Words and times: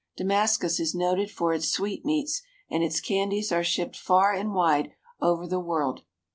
Damascus 0.17 0.79
is 0.79 0.95
noted 0.95 1.29
for 1.29 1.53
its 1.53 1.69
sweetmeats, 1.69 2.41
and 2.71 2.83
its 2.83 2.99
candies 2.99 3.51
are 3.51 3.63
shipped 3.63 3.95
far 3.95 4.33
and 4.33 4.51
wide 4.51 4.93
over 5.21 5.45
the 5.45 5.59
world. 5.59 6.01